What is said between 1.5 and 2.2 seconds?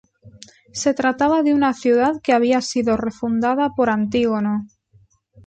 una ciudad